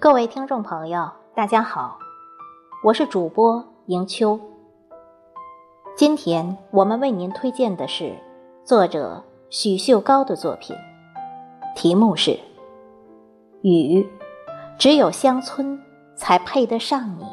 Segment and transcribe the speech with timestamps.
[0.00, 1.98] 各位听众朋友，大家好，
[2.82, 4.40] 我是主播迎秋。
[5.94, 8.16] 今天我们为您推荐的是
[8.64, 10.74] 作者许秀高的作品，
[11.76, 12.30] 题目是
[13.60, 14.02] 《雨》，
[14.78, 15.78] 只有乡村
[16.16, 17.26] 才配得上你。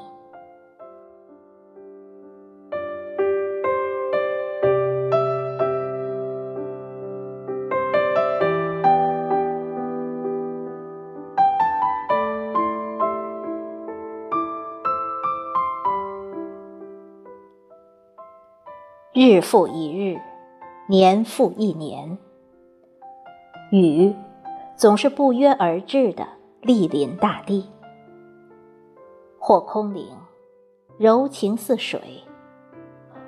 [19.20, 20.22] 日复一日，
[20.88, 22.20] 年复一年，
[23.72, 24.14] 雨
[24.76, 26.28] 总是不约而至的
[26.62, 27.68] 莅临大地，
[29.40, 30.06] 或空灵，
[31.00, 32.00] 柔情似水；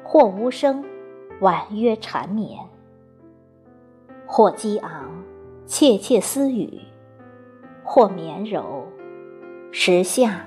[0.03, 0.85] 或无声，
[1.41, 2.59] 婉约缠绵；
[4.27, 5.09] 或激昂，
[5.65, 6.81] 窃窃私语；
[7.83, 8.85] 或绵柔，
[9.71, 10.45] 时下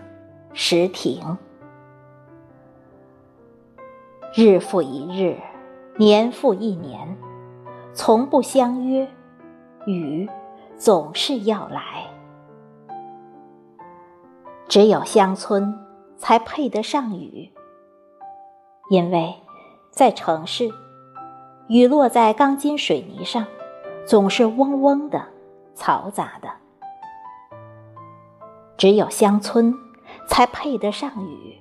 [0.52, 1.36] 时停。
[4.34, 5.36] 日复一日，
[5.98, 7.18] 年复一年，
[7.92, 9.06] 从不相约，
[9.84, 10.26] 雨
[10.74, 12.06] 总是要来。
[14.66, 15.78] 只有乡村
[16.16, 17.52] 才配得上雨，
[18.88, 19.34] 因为
[19.90, 20.70] 在城市，
[21.68, 23.46] 雨落在钢筋水泥上，
[24.06, 25.22] 总是嗡嗡的、
[25.76, 26.48] 嘈杂的。
[28.78, 29.74] 只有乡村
[30.26, 31.58] 才配得上雨，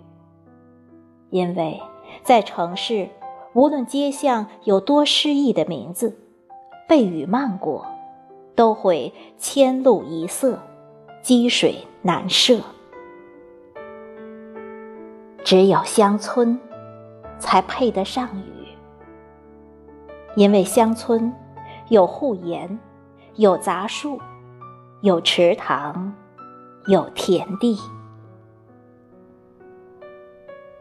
[1.32, 1.78] 因为。
[2.24, 3.10] 在城市，
[3.54, 6.18] 无论街巷有多诗意的名字，
[6.88, 7.86] 被雨漫过，
[8.56, 10.60] 都会千路一色，
[11.22, 12.60] 积水难涉。
[15.44, 16.60] 只有乡村，
[17.40, 18.68] 才配得上雨，
[20.36, 21.34] 因为乡村
[21.90, 22.80] 有护檐，
[23.36, 24.20] 有杂树，
[25.02, 26.14] 有池塘，
[26.86, 27.78] 有田地。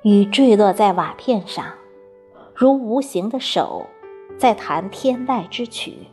[0.02, 1.74] 雨坠落在瓦片上，
[2.54, 3.84] 如无形的手
[4.38, 6.06] 在弹天籁之曲。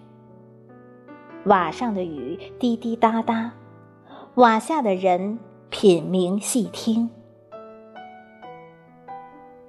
[1.45, 3.53] 瓦上的雨滴滴答答，
[4.35, 5.39] 瓦下的人
[5.69, 7.09] 品茗细听。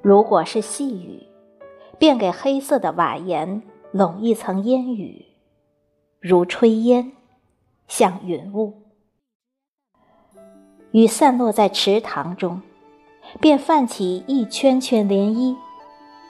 [0.02, 1.22] 如果是细雨，
[1.96, 3.62] 便给黑色的瓦檐
[3.92, 5.26] 笼一层烟雨，
[6.18, 7.12] 如炊烟，
[7.86, 8.82] 像云雾。
[10.90, 12.60] 雨散落在池塘中。
[13.40, 15.56] 便泛起一圈圈涟漪，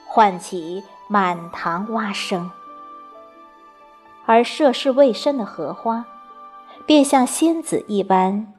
[0.05, 2.51] 唤起满塘蛙声；
[4.25, 6.05] 而涉世未深的荷花，
[6.85, 8.53] 便像仙子一般，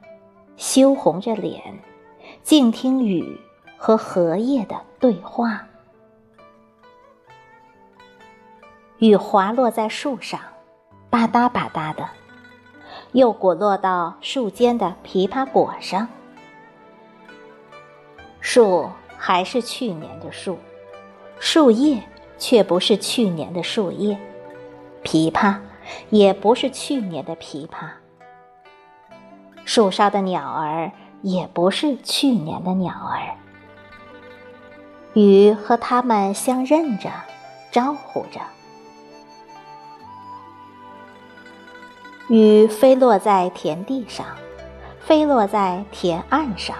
[0.57, 1.79] 羞红着脸，
[2.43, 3.39] 静听雨
[3.77, 5.65] 和荷叶的对话。
[8.97, 10.39] 雨滑落在树上，
[11.09, 12.09] 吧嗒吧嗒的，
[13.13, 16.05] 又滚落到树间的枇杷果上。
[18.53, 20.59] 树还是去年的树，
[21.39, 22.03] 树叶
[22.37, 24.19] 却不是去年的树叶，
[25.05, 25.55] 枇杷
[26.09, 27.91] 也不是去年的枇杷，
[29.63, 30.91] 树梢的鸟儿
[31.21, 33.37] 也不是去年的鸟儿。
[35.13, 37.09] 雨和它们相认着，
[37.71, 38.41] 招呼着。
[42.27, 44.25] 雨飞落在田地上，
[44.99, 46.75] 飞落在田岸上。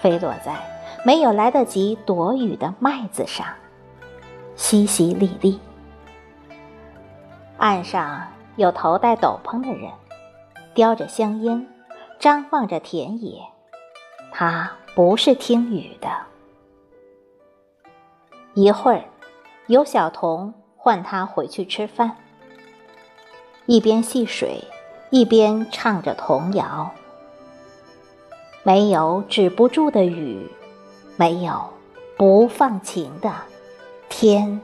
[0.00, 0.54] 飞落在
[1.04, 3.46] 没有来得及躲雨的麦子上，
[4.56, 5.58] 淅淅沥沥。
[7.56, 8.26] 岸上
[8.56, 9.90] 有头戴斗篷的人，
[10.74, 11.66] 叼着香烟，
[12.18, 13.40] 张望着田野。
[14.30, 16.08] 他不是听雨的。
[18.54, 19.04] 一会儿，
[19.66, 22.16] 有小童唤他回去吃饭，
[23.66, 24.62] 一边戏水，
[25.10, 26.90] 一边唱着童谣。
[28.62, 30.50] 没有止不住的雨，
[31.18, 31.70] 没有
[32.16, 33.28] 不放晴的
[34.08, 34.60] 天。